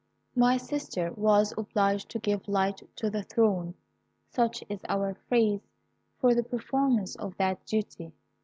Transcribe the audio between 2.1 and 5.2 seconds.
give light to the throne (such is our